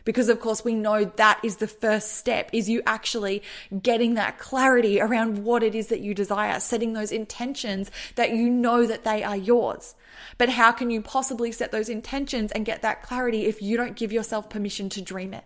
because 0.09 0.27
of 0.27 0.39
course 0.39 0.65
we 0.65 0.73
know 0.73 1.05
that 1.05 1.39
is 1.43 1.57
the 1.57 1.67
first 1.67 2.15
step 2.15 2.49
is 2.51 2.67
you 2.67 2.81
actually 2.87 3.43
getting 3.83 4.15
that 4.15 4.39
clarity 4.39 4.99
around 4.99 5.43
what 5.43 5.61
it 5.61 5.75
is 5.75 5.85
that 5.89 5.99
you 5.99 6.15
desire 6.15 6.59
setting 6.59 6.93
those 6.93 7.11
intentions 7.11 7.91
that 8.15 8.31
you 8.31 8.49
know 8.49 8.87
that 8.87 9.03
they 9.03 9.23
are 9.23 9.37
yours. 9.37 9.93
But 10.39 10.49
how 10.49 10.71
can 10.71 10.89
you 10.89 10.99
possibly 10.99 11.51
set 11.51 11.71
those 11.71 11.89
intentions 11.89 12.51
and 12.53 12.65
get 12.65 12.81
that 12.81 13.03
clarity 13.03 13.45
if 13.45 13.61
you 13.61 13.77
don't 13.77 13.95
give 13.95 14.11
yourself 14.11 14.49
permission 14.49 14.89
to 14.89 15.01
dream 15.03 15.31
it? 15.31 15.45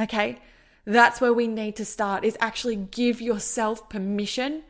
Okay? 0.00 0.40
That's 0.84 1.20
where 1.20 1.32
we 1.32 1.46
need 1.46 1.76
to 1.76 1.84
start 1.84 2.24
is 2.24 2.36
actually 2.40 2.74
give 2.74 3.20
yourself 3.20 3.88
permission 3.88 4.64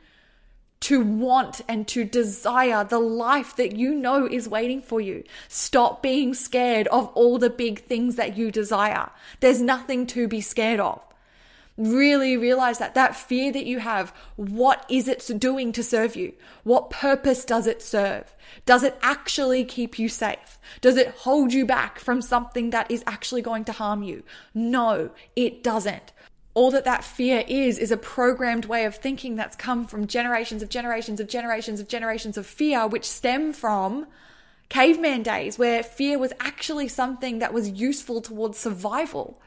to 0.81 1.03
want 1.03 1.63
and 1.69 1.89
to 1.89 2.05
desire 2.05 2.85
the 2.85 2.99
life 2.99 3.57
that 3.57 3.77
you 3.77 3.95
know 3.95 4.27
is 4.27 4.49
waiting 4.49 4.83
for 4.83 5.01
you. 5.01 5.25
Stop 5.49 6.03
being 6.03 6.35
scared 6.35 6.87
of 6.89 7.09
all 7.09 7.39
the 7.39 7.51
big 7.51 7.85
things 7.85 8.17
that 8.17 8.37
you 8.37 8.51
desire. 8.51 9.11
There's 9.41 9.63
nothing 9.63 10.07
to 10.09 10.29
be 10.29 10.41
scared 10.41 10.81
of. 10.81 11.03
Really 11.79 12.39
realize 12.39 12.79
that 12.79 12.95
that 12.95 13.15
fear 13.15 13.53
that 13.53 13.67
you 13.67 13.81
have, 13.81 14.15
what 14.37 14.87
is 14.89 15.09
it 15.09 15.29
doing 15.39 15.73
to 15.73 15.83
serve 15.83 16.17
you? 16.17 16.33
What 16.65 16.89
purpose 16.89 17.45
does 17.45 17.67
it 17.67 17.83
serve? 17.83 18.35
Does 18.65 18.83
it 18.83 18.99
actually 19.03 19.65
keep 19.65 19.99
you 19.99 20.09
safe? 20.09 20.59
Does 20.81 20.97
it 20.97 21.09
hold 21.09 21.53
you 21.53 21.67
back 21.67 21.99
from 21.99 22.23
something 22.23 22.71
that 22.71 22.91
is 22.91 23.05
actually 23.07 23.43
going 23.43 23.65
to 23.65 23.73
harm 23.73 24.03
you? 24.03 24.23
No, 24.55 25.11
it 25.35 25.63
doesn't 25.63 26.13
all 26.57 26.71
that 26.71 26.87
that 26.87 27.05
fear 27.05 27.45
is 27.47 27.79
is 27.79 27.91
a 27.91 27.99
programmed 27.99 28.65
way 28.65 28.87
of 28.87 28.95
thinking 28.95 29.37
that's 29.37 29.55
come 29.55 29.87
from 29.87 30.07
generations 30.07 30.63
of 30.63 30.71
generations 30.71 31.21
of 31.21 31.29
generations 31.29 31.81
of 31.81 31.87
generations 31.87 32.39
of 32.39 32.47
fear 32.47 32.87
which 32.87 33.05
stem 33.05 33.53
from 33.53 34.07
caveman 34.71 35.23
days 35.23 35.59
where 35.59 35.83
fear 35.83 36.19
was 36.19 36.33
actually 36.41 36.89
something 36.89 37.41
that 37.41 37.53
was 37.53 37.69
useful 37.69 38.23
towards 38.23 38.59
survival 38.59 39.39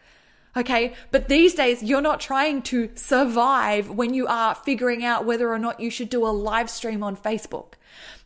Okay. 0.58 0.94
But 1.12 1.28
these 1.28 1.54
days, 1.54 1.84
you're 1.84 2.02
not 2.02 2.20
trying 2.20 2.64
to 2.64 2.90
survive 2.96 3.90
when 3.90 4.16
you 4.16 4.26
are 4.26 4.56
figuring 4.56 5.06
out 5.06 5.24
whether 5.24 5.48
or 5.48 5.60
not 5.60 5.80
you 5.80 5.92
should 5.92 6.10
do 6.10 6.26
a 6.26 6.30
live 6.30 6.72
stream 6.72 7.04
on 7.04 7.16
Facebook. 7.16 7.74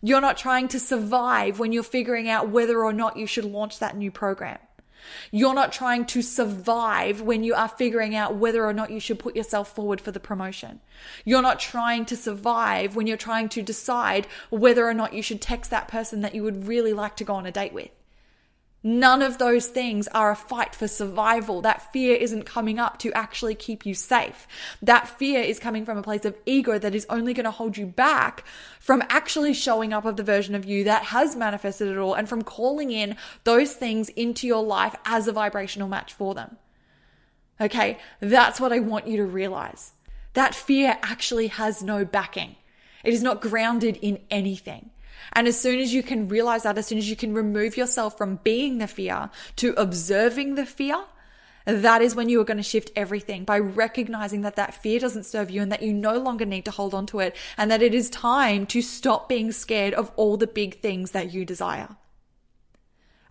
You're 0.02 0.22
not 0.22 0.38
trying 0.38 0.70
to 0.70 0.80
survive 0.80 1.60
when 1.60 1.74
you're 1.74 1.84
figuring 1.84 2.30
out 2.30 2.50
whether 2.50 2.82
or 2.82 2.94
not 2.94 3.18
you 3.18 3.28
should 3.28 3.46
launch 3.46 3.80
that 3.80 3.98
new 3.98 4.10
program. 4.10 4.58
You're 5.32 5.54
not 5.54 5.72
trying 5.72 6.06
to 6.08 6.22
survive 6.22 7.22
when 7.22 7.44
you 7.44 7.54
are 7.54 7.68
figuring 7.68 8.16
out 8.16 8.36
whether 8.36 8.66
or 8.66 8.74
not 8.74 8.92
you 8.92 9.00
should 9.00 9.20
put 9.20 9.36
yourself 9.36 9.74
forward 9.74 10.02
for 10.02 10.12
the 10.12 10.20
promotion. 10.20 10.80
You're 11.26 11.42
not 11.42 11.60
trying 11.60 12.06
to 12.06 12.16
survive 12.16 12.96
when 12.96 13.08
you're 13.08 13.18
trying 13.18 13.50
to 13.50 13.62
decide 13.62 14.28
whether 14.50 14.88
or 14.88 14.94
not 14.94 15.14
you 15.14 15.22
should 15.22 15.42
text 15.42 15.72
that 15.72 15.88
person 15.88 16.22
that 16.22 16.36
you 16.36 16.44
would 16.44 16.68
really 16.68 16.94
like 16.94 17.16
to 17.18 17.24
go 17.24 17.36
on 17.36 17.46
a 17.46 17.52
date 17.52 17.74
with. 17.74 17.90
None 18.86 19.22
of 19.22 19.38
those 19.38 19.68
things 19.68 20.10
are 20.10 20.30
a 20.30 20.36
fight 20.36 20.76
for 20.76 20.90
survival. 20.90 21.62
That 21.62 21.94
fear 21.94 22.16
isn't 22.16 22.44
coming 22.44 22.80
up 22.80 23.00
to 23.00 23.14
actually 23.14 23.56
keep 23.56 23.86
you 23.86 23.94
safe. 23.94 24.46
That 24.82 25.08
fear 25.08 25.40
is 25.40 25.58
coming 25.58 25.86
from 25.86 25.98
a 25.98 26.04
place 26.04 26.26
of 26.26 26.36
ego 26.46 26.78
that 26.78 26.94
is 26.94 27.06
only 27.10 27.34
going 27.34 27.46
to 27.46 27.52
hold 27.52 27.78
you 27.78 27.86
back 27.86 28.44
from 28.82 29.02
actually 29.08 29.54
showing 29.54 29.94
up 29.94 30.04
of 30.04 30.18
the 30.18 30.24
version 30.24 30.54
of 30.54 30.66
you 30.66 30.84
that 30.84 31.04
has 31.06 31.34
manifested 31.34 31.88
it 31.88 31.98
all 31.98 32.14
and 32.14 32.28
from 32.28 32.42
calling 32.42 32.92
in 32.92 33.16
those 33.46 33.72
things 33.72 34.10
into 34.10 34.48
your 34.48 34.64
life 34.64 34.96
as 35.06 35.30
a 35.30 35.32
vibrational 35.32 35.88
match 35.88 36.14
for 36.14 36.36
them. 36.36 36.58
Okay. 37.62 38.00
That's 38.20 38.60
what 38.60 38.74
I 38.74 38.80
want 38.80 39.08
you 39.08 39.16
to 39.18 39.26
realize. 39.26 39.94
That 40.34 40.54
fear 40.54 40.98
actually 41.02 41.48
has 41.48 41.82
no 41.82 42.04
backing. 42.04 42.58
It 43.04 43.14
is 43.14 43.24
not 43.24 43.42
grounded 43.42 43.98
in 44.02 44.20
anything. 44.30 44.90
And 45.32 45.48
as 45.48 45.60
soon 45.60 45.80
as 45.80 45.94
you 45.94 46.04
can 46.04 46.28
realize 46.28 46.64
that, 46.64 46.78
as 46.78 46.88
soon 46.88 46.98
as 46.98 47.10
you 47.10 47.16
can 47.16 47.34
remove 47.34 47.78
yourself 47.78 48.18
from 48.18 48.40
being 48.44 48.78
the 48.78 48.88
fear 48.88 49.30
to 49.58 49.74
observing 49.78 50.56
the 50.56 50.66
fear, 50.66 51.04
that 51.66 52.02
is 52.02 52.16
when 52.16 52.28
you 52.28 52.42
are 52.42 52.46
going 52.46 52.58
to 52.58 52.64
shift 52.64 52.92
everything 52.96 53.46
by 53.46 53.58
recognizing 53.58 54.42
that 54.42 54.58
that 54.58 54.74
fear 54.74 55.00
doesn't 55.00 55.26
serve 55.26 55.50
you 55.50 55.62
and 55.62 55.72
that 55.72 55.82
you 55.82 55.94
no 55.94 56.18
longer 56.18 56.46
need 56.46 56.66
to 56.66 56.72
hold 56.72 56.94
on 56.94 57.06
to 57.08 57.20
it 57.20 57.36
and 57.58 57.72
that 57.72 57.82
it 57.82 57.94
is 57.94 58.10
time 58.10 58.66
to 58.66 58.82
stop 58.82 59.30
being 59.30 59.52
scared 59.52 59.94
of 59.94 60.12
all 60.16 60.36
the 60.36 60.48
big 60.48 60.82
things 60.82 61.12
that 61.12 61.34
you 61.34 61.46
desire. 61.46 61.96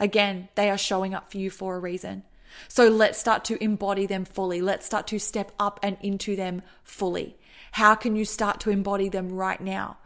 Again, 0.01 0.49
they 0.55 0.71
are 0.71 0.79
showing 0.79 1.15
up 1.15 1.31
for 1.31 1.39
you 1.39 1.51
for 1.51 1.77
a 1.77 1.81
reason. 1.81 2.25
So 2.69 2.89
let's 2.89 3.19
start 3.19 3.45
to 3.47 3.63
embody 3.63 4.07
them 4.07 4.25
fully. 4.25 4.61
Let's 4.61 4.87
start 4.87 5.07
to 5.09 5.19
step 5.19 5.53
up 5.59 5.79
and 5.83 5.97
into 6.01 6.35
them 6.37 6.63
fully. 6.83 7.37
How 7.73 7.95
can 7.95 8.17
you 8.17 8.25
start 8.25 8.61
to 8.61 8.71
embody 8.71 9.09
them 9.09 9.33
right 9.33 9.61
now? 9.61 9.99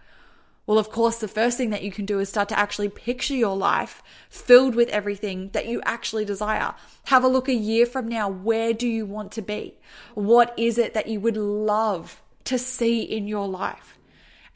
Well, 0.66 0.78
of 0.78 0.90
course, 0.90 1.18
the 1.18 1.28
first 1.28 1.56
thing 1.56 1.70
that 1.70 1.82
you 1.82 1.92
can 1.92 2.06
do 2.06 2.18
is 2.18 2.28
start 2.28 2.49
to 2.49 2.58
actually 2.58 2.88
picture 2.88 3.35
your 3.35 3.56
life 3.56 4.02
filled 4.28 4.75
with 4.75 4.88
everything 4.88 5.50
that 5.50 5.66
you 5.66 5.80
actually 5.85 6.25
desire. 6.25 6.75
Have 7.04 7.23
a 7.23 7.28
look 7.28 7.49
a 7.49 7.54
year 7.54 7.87
from 7.87 8.08
now. 8.08 8.28
Where 8.28 8.73
do 8.73 8.88
you 8.88 9.06
want 9.06 9.30
to 9.32 9.42
be? 9.42 9.76
What 10.14 10.52
is 10.58 10.76
it 10.76 10.92
that 10.94 11.06
you 11.06 11.20
would 11.20 11.37
love 11.37 12.20
to 12.44 12.58
see 12.58 13.02
in 13.02 13.28
your 13.28 13.46
life? 13.46 13.96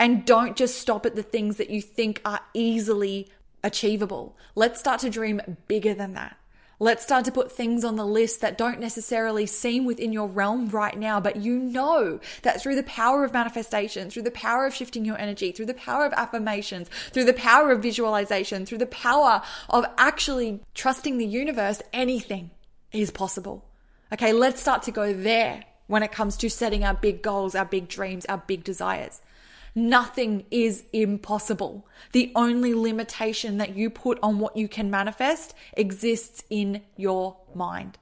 And 0.01 0.25
don't 0.25 0.57
just 0.57 0.79
stop 0.79 1.07
at 1.07 1.15
the 1.15 1.23
things 1.23 1.59
that 1.59 1.71
you 1.71 1.81
think 1.81 2.21
are 2.25 2.41
easily 2.55 3.29
achievable. 3.63 4.37
Let's 4.57 4.81
start 4.81 5.01
to 5.03 5.11
dream 5.11 5.41
bigger 5.69 5.95
than 5.95 6.15
that. 6.15 6.40
Let's 6.83 7.03
start 7.03 7.27
to 7.27 7.31
put 7.31 7.53
things 7.53 7.85
on 7.85 7.97
the 7.97 8.07
list 8.07 8.41
that 8.41 8.57
don't 8.57 8.81
necessarily 8.81 9.45
seem 9.45 9.85
within 9.85 10.15
your 10.15 10.27
realm 10.27 10.71
right 10.71 10.99
now, 10.99 11.21
but 11.21 11.37
you 11.37 11.59
know 11.59 12.21
that 12.41 12.63
through 12.63 12.75
the 12.75 12.83
power 12.85 13.23
of 13.23 13.35
manifestation, 13.35 14.09
through 14.09 14.23
the 14.23 14.31
power 14.31 14.65
of 14.65 14.75
shifting 14.75 15.05
your 15.05 15.19
energy, 15.19 15.53
through 15.53 15.67
the 15.67 15.75
power 15.75 16.07
of 16.07 16.15
affirmations, 16.15 16.89
through 17.13 17.27
the 17.27 17.35
power 17.35 17.71
of 17.71 17.83
visualization, 17.83 18.65
through 18.65 18.79
the 18.79 18.87
power 18.87 19.43
of 19.69 19.85
actually 19.99 20.61
trusting 20.73 21.19
the 21.19 21.27
universe, 21.27 21.83
anything 21.93 22.51
is 22.93 23.11
possible. 23.11 23.63
Okay, 24.11 24.33
let's 24.33 24.63
start 24.63 24.83
to 24.85 24.91
go 24.91 25.13
there 25.13 25.65
when 25.87 26.03
it 26.03 26.13
comes 26.13 26.39
to 26.39 26.49
setting 26.49 26.83
our 26.83 26.95
big 26.95 27.21
goals, 27.21 27.55
our 27.55 27.67
big 27.67 27.89
dreams, 27.89 28.25
our 28.25 28.39
big 28.39 28.65
desires. 28.65 29.21
Nothing 29.75 30.45
is 30.51 30.85
impossible. 30.93 31.87
The 32.13 32.33
only 32.35 32.75
limitation 32.75 33.59
that 33.59 33.77
you 33.77 33.91
put 33.91 34.19
on 34.23 34.39
what 34.39 34.57
you 34.57 34.69
can 34.69 34.91
manifest 34.91 35.55
exists 35.77 36.43
in 36.51 36.83
your 36.97 37.37
mind. 37.55 37.99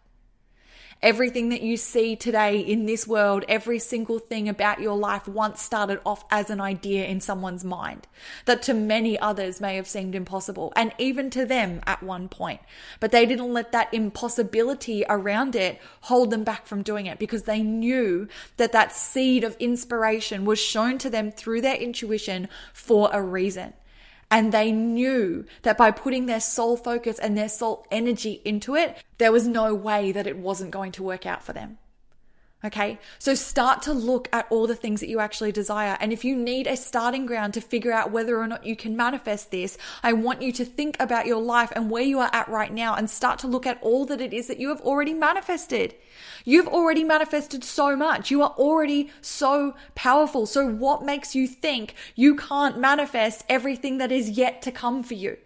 Everything 1.01 1.51
that 1.51 1.63
you 1.63 1.77
see 1.77 2.17
today 2.17 2.59
in 2.59 2.87
this 2.87 3.07
world, 3.07 3.45
every 3.49 3.79
single 3.79 4.19
thing 4.19 4.49
about 4.49 4.81
your 4.81 4.97
life 4.97 5.29
once 5.29 5.63
started 5.63 6.01
off 6.05 6.25
as 6.29 6.51
an 6.51 6.61
idea 6.61 7.07
in 7.07 7.21
someone's 7.21 7.65
mind 7.65 8.09
that 8.47 8.63
to 8.63 8.75
many 8.75 9.17
others 9.17 9.61
may 9.61 9.77
have 9.77 9.87
seemed 9.87 10.17
impossible 10.17 10.73
and 10.75 10.93
even 10.99 11.31
to 11.31 11.47
them 11.47 11.81
at 11.87 12.03
one 12.03 12.29
point. 12.29 12.61
But 12.99 13.13
they 13.13 13.27
didn't 13.27 13.53
let 13.53 13.71
that 13.71 13.95
impossibility 13.95 15.05
around 15.09 15.55
it 15.55 15.81
hold 16.03 16.33
them 16.33 16.43
back 16.43 16.67
from 16.67 16.83
doing 16.83 17.07
it 17.07 17.21
because 17.21 17.45
they 17.45 17.63
knew 17.63 18.27
that 18.57 18.73
that 18.73 18.93
seed 18.93 19.45
of 19.45 19.57
inspiration 19.61 20.45
was 20.45 20.59
shown 20.59 20.99
to 20.99 21.09
them 21.09 21.31
through 21.31 21.61
their 21.61 21.77
intuition 21.77 22.49
for 22.73 23.09
a 23.13 23.23
reason. 23.23 23.73
And 24.31 24.53
they 24.53 24.73
knew 24.73 25.47
that 25.63 25.79
by 25.79 25.91
putting 25.91 26.27
their 26.27 26.41
soul 26.41 26.77
focus 26.77 27.19
and 27.19 27.37
their 27.37 27.49
soul 27.49 27.87
energy 27.91 28.43
into 28.45 28.75
it, 28.75 29.03
there 29.17 29.33
was 29.33 29.49
no 29.49 29.75
way 29.75 30.13
that 30.13 30.27
it 30.27 30.37
wasn't 30.37 30.71
going 30.71 30.93
to 30.93 31.03
work 31.03 31.25
out 31.25 31.43
for 31.43 31.53
them. 31.53 31.79
Okay. 32.65 32.99
So 33.21 33.37
start 33.37 33.83
to 33.83 33.93
look 33.93 34.29
at 34.33 34.49
all 34.51 34.67
the 34.67 34.75
things 34.75 34.99
that 34.99 35.09
you 35.09 35.21
actually 35.21 35.53
desire. 35.53 35.97
And 36.01 36.13
if 36.13 36.25
you 36.25 36.35
need 36.35 36.67
a 36.67 36.77
starting 36.77 37.25
ground 37.25 37.55
to 37.55 37.61
figure 37.61 37.93
out 37.93 38.11
whether 38.11 38.37
or 38.37 38.49
not 38.49 38.67
you 38.67 38.75
can 38.75 38.97
manifest 38.97 39.53
this, 39.53 39.79
I 40.03 40.13
want 40.13 40.43
you 40.43 40.51
to 40.51 40.65
think 40.65 40.97
about 40.99 41.27
your 41.27 41.41
life 41.41 41.73
and 41.77 41.89
where 41.89 42.03
you 42.03 42.19
are 42.19 42.31
at 42.33 42.49
right 42.49 42.73
now 42.73 42.97
and 42.97 43.09
start 43.09 43.39
to 43.41 43.47
look 43.47 43.65
at 43.65 43.81
all 43.81 44.07
that 44.07 44.21
it 44.21 44.33
is 44.33 44.49
that 44.49 44.59
you 44.59 44.71
have 44.71 44.81
already 44.81 45.15
manifested. 45.15 45.95
You've 46.45 46.67
already 46.67 47.05
manifested 47.05 47.63
so 47.63 47.95
much. 47.95 48.29
You 48.29 48.43
are 48.43 48.55
already 48.59 49.13
so 49.21 49.77
powerful. 49.95 50.45
So 50.45 50.67
what 50.67 51.05
makes 51.05 51.37
you 51.37 51.47
think 51.47 51.95
you 52.17 52.35
can't 52.35 52.77
manifest 52.77 53.45
everything 53.49 53.99
that 53.99 54.11
is 54.11 54.31
yet 54.31 54.63
to 54.63 54.73
come 54.73 55.05
for 55.05 55.15
you? 55.15 55.37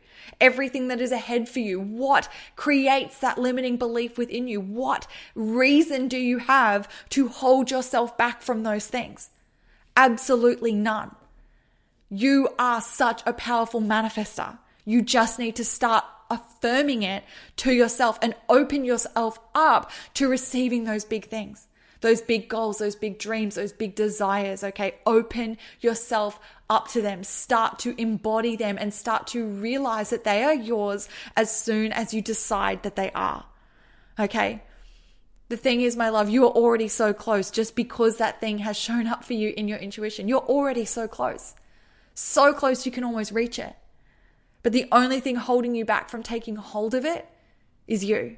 Everything 0.43 0.89
that 0.89 1.01
is 1.01 1.13
ahead 1.13 1.49
for 1.49 1.61
you? 1.61 1.81
What 1.81 2.29
creates 2.57 3.19
that 3.21 3.39
limiting 3.39 3.79
belief 3.79 4.19
within 4.19 4.49
you? 4.49 4.61
What 4.61 5.07
reason 5.35 6.09
do 6.09 6.19
you 6.19 6.39
have 6.39 6.87
to 7.11 7.29
hold 7.29 7.71
yourself 7.71 8.19
back 8.19 8.43
from 8.43 8.65
those 8.65 8.87
things? 8.87 9.31
Absolutely 9.97 10.73
none. 10.73 11.15
You 12.11 12.51
are 12.59 12.83
such 12.83 13.23
a 13.25 13.33
powerful 13.33 13.81
manifester. 13.81 14.59
You 14.85 15.01
just 15.01 15.39
need 15.39 15.57
to 15.57 15.65
start 15.65 16.05
affirming 16.29 17.05
it 17.05 17.25
to 17.57 17.73
yourself 17.73 18.19
and 18.21 18.35
open 18.49 18.85
yourself 18.85 19.39
up 19.55 19.91
to 20.15 20.29
receiving 20.29 20.85
those 20.85 21.05
big 21.05 21.27
things 21.27 21.69
those 22.03 22.21
big 22.21 22.49
goals, 22.49 22.79
those 22.79 22.95
big 22.95 23.19
dreams, 23.19 23.55
those 23.55 23.73
big 23.73 23.95
desires, 23.95 24.63
okay? 24.63 24.97
Open 25.07 25.57
yourself 25.81 26.39
up 26.69 26.89
to 26.89 27.01
them. 27.01 27.25
Start 27.25 27.79
to 27.81 27.99
embody 28.01 28.57
them 28.57 28.77
and 28.79 28.93
start 28.93 29.29
to 29.29 29.47
realize 29.47 30.11
that 30.11 30.25
they 30.25 30.43
are 30.43 30.55
yours 30.55 31.09
as 31.37 31.55
soon 31.55 31.93
as 31.93 32.13
you 32.13 32.21
decide 32.21 32.83
that 32.83 32.97
they 32.97 33.11
are. 33.13 33.47
Okay? 34.19 34.63
The 35.49 35.57
thing 35.57 35.81
is, 35.81 35.97
my 35.97 36.09
love, 36.09 36.29
you 36.29 36.45
are 36.45 36.51
already 36.51 36.89
so 36.89 37.13
close 37.13 37.51
just 37.51 37.77
because 37.77 38.17
that 38.17 38.41
thing 38.41 38.59
has 38.59 38.77
shown 38.77 39.07
up 39.07 39.23
for 39.25 39.35
you 39.35 39.55
in 39.57 39.69
your 39.69 39.79
intuition. 39.79 40.29
You're 40.29 40.41
already 40.41 40.85
so 40.85 41.07
close. 41.07 41.55
So 42.15 42.53
close 42.53 42.85
you 42.85 42.93
can 42.93 43.05
almost 43.05 43.33
reach 43.33 43.59
it. 43.59 43.75
But 44.63 44.73
the 44.73 44.87
only 44.93 45.21
thing 45.21 45.37
holding 45.37 45.75
you 45.75 45.85
back 45.85 46.09
from 46.09 46.23
taking 46.23 46.57
hold 46.57 46.95
of 46.95 47.05
it 47.05 47.27
is 47.87 48.05
you. 48.05 48.37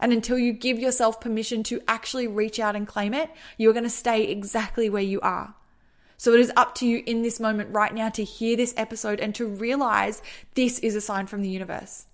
And 0.00 0.12
until 0.12 0.38
you 0.38 0.52
give 0.52 0.78
yourself 0.78 1.20
permission 1.20 1.62
to 1.64 1.80
actually 1.86 2.26
reach 2.26 2.58
out 2.58 2.76
and 2.76 2.86
claim 2.86 3.14
it, 3.14 3.30
you're 3.56 3.72
going 3.72 3.84
to 3.84 3.90
stay 3.90 4.24
exactly 4.24 4.90
where 4.90 5.02
you 5.02 5.20
are. 5.20 5.54
So 6.16 6.32
it 6.32 6.40
is 6.40 6.52
up 6.56 6.74
to 6.76 6.86
you 6.86 7.02
in 7.06 7.22
this 7.22 7.40
moment 7.40 7.74
right 7.74 7.92
now 7.92 8.08
to 8.10 8.24
hear 8.24 8.56
this 8.56 8.74
episode 8.76 9.20
and 9.20 9.34
to 9.34 9.46
realize 9.46 10.22
this 10.54 10.78
is 10.78 10.94
a 10.94 11.00
sign 11.00 11.26
from 11.26 11.42
the 11.42 11.48
universe. 11.48 12.06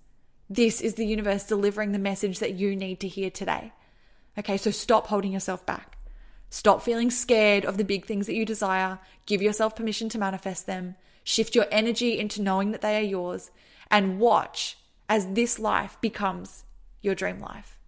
This 0.49 0.81
is 0.81 0.95
the 0.95 1.05
universe 1.05 1.45
delivering 1.45 1.91
the 1.91 1.99
message 1.99 2.39
that 2.39 2.55
you 2.55 2.75
need 2.75 2.99
to 3.01 3.07
hear 3.07 3.29
today. 3.29 3.71
Okay, 4.37 4.57
so 4.57 4.71
stop 4.71 5.07
holding 5.07 5.31
yourself 5.31 5.65
back. 5.65 5.97
Stop 6.49 6.81
feeling 6.81 7.09
scared 7.09 7.63
of 7.63 7.77
the 7.77 7.85
big 7.85 8.05
things 8.05 8.27
that 8.27 8.35
you 8.35 8.45
desire. 8.45 8.99
Give 9.25 9.41
yourself 9.41 9.75
permission 9.75 10.09
to 10.09 10.19
manifest 10.19 10.65
them. 10.65 10.95
Shift 11.23 11.55
your 11.55 11.67
energy 11.71 12.19
into 12.19 12.41
knowing 12.41 12.71
that 12.71 12.81
they 12.81 12.97
are 12.97 13.01
yours 13.01 13.51
and 13.89 14.19
watch 14.19 14.77
as 15.07 15.27
this 15.27 15.59
life 15.59 15.97
becomes 16.01 16.65
your 17.01 17.15
dream 17.15 17.39
life. 17.39 17.81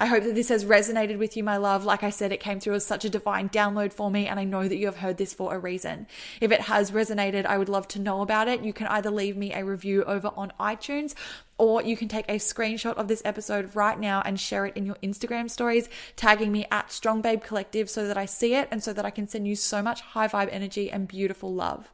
I 0.00 0.06
hope 0.06 0.24
that 0.24 0.34
this 0.34 0.48
has 0.48 0.64
resonated 0.64 1.18
with 1.18 1.36
you, 1.36 1.44
my 1.44 1.58
love. 1.58 1.84
Like 1.84 2.02
I 2.02 2.08
said, 2.08 2.32
it 2.32 2.40
came 2.40 2.58
through 2.58 2.72
as 2.72 2.86
such 2.86 3.04
a 3.04 3.10
divine 3.10 3.50
download 3.50 3.92
for 3.92 4.10
me, 4.10 4.26
and 4.26 4.40
I 4.40 4.44
know 4.44 4.66
that 4.66 4.78
you 4.78 4.86
have 4.86 4.96
heard 4.96 5.18
this 5.18 5.34
for 5.34 5.54
a 5.54 5.58
reason. 5.58 6.06
If 6.40 6.52
it 6.52 6.62
has 6.62 6.90
resonated, 6.90 7.44
I 7.44 7.58
would 7.58 7.68
love 7.68 7.86
to 7.88 7.98
know 7.98 8.22
about 8.22 8.48
it. 8.48 8.62
You 8.62 8.72
can 8.72 8.86
either 8.86 9.10
leave 9.10 9.36
me 9.36 9.52
a 9.52 9.62
review 9.62 10.02
over 10.04 10.30
on 10.34 10.54
iTunes 10.58 11.14
or 11.58 11.82
you 11.82 11.98
can 11.98 12.08
take 12.08 12.26
a 12.30 12.36
screenshot 12.36 12.94
of 12.94 13.08
this 13.08 13.20
episode 13.26 13.76
right 13.76 14.00
now 14.00 14.22
and 14.24 14.40
share 14.40 14.64
it 14.64 14.74
in 14.74 14.86
your 14.86 14.96
Instagram 15.02 15.50
stories, 15.50 15.90
tagging 16.16 16.50
me 16.50 16.64
at 16.70 16.90
Strong 16.90 17.20
Babe 17.20 17.42
Collective 17.42 17.90
so 17.90 18.08
that 18.08 18.16
I 18.16 18.24
see 18.24 18.54
it 18.54 18.68
and 18.70 18.82
so 18.82 18.94
that 18.94 19.04
I 19.04 19.10
can 19.10 19.28
send 19.28 19.46
you 19.46 19.54
so 19.54 19.82
much 19.82 20.00
high 20.00 20.28
vibe 20.28 20.48
energy 20.50 20.90
and 20.90 21.06
beautiful 21.06 21.52
love. 21.52 21.92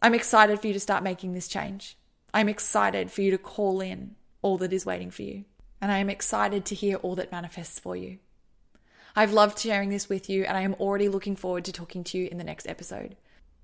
I'm 0.00 0.14
excited 0.14 0.60
for 0.60 0.68
you 0.68 0.72
to 0.72 0.78
start 0.78 1.02
making 1.02 1.34
this 1.34 1.48
change. 1.48 1.96
I'm 2.32 2.48
excited 2.48 3.10
for 3.10 3.22
you 3.22 3.32
to 3.32 3.38
call 3.38 3.80
in 3.80 4.14
all 4.46 4.56
that 4.58 4.72
is 4.72 4.86
waiting 4.86 5.10
for 5.10 5.22
you 5.22 5.44
and 5.80 5.92
I 5.92 5.98
am 5.98 6.10
excited 6.10 6.64
to 6.66 6.74
hear 6.74 6.96
all 6.96 7.14
that 7.16 7.32
manifests 7.32 7.78
for 7.78 7.96
you. 7.96 8.18
I've 9.14 9.32
loved 9.32 9.58
sharing 9.58 9.88
this 9.88 10.08
with 10.08 10.28
you, 10.28 10.44
and 10.44 10.56
I 10.56 10.62
am 10.62 10.74
already 10.74 11.08
looking 11.08 11.36
forward 11.36 11.64
to 11.66 11.72
talking 11.72 12.04
to 12.04 12.18
you 12.18 12.28
in 12.30 12.38
the 12.38 12.44
next 12.44 12.66
episode. 12.68 13.16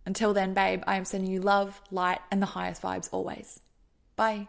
Until 0.07 0.33
then, 0.33 0.55
babe, 0.55 0.83
I 0.87 0.97
am 0.97 1.05
sending 1.05 1.31
you 1.31 1.41
love, 1.41 1.81
light, 1.91 2.21
and 2.31 2.41
the 2.41 2.47
highest 2.47 2.83
vibes 2.83 3.09
always. 3.13 3.61
Bye. 4.17 4.49